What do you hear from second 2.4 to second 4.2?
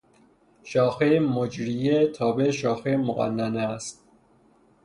شاخهی مقننه است.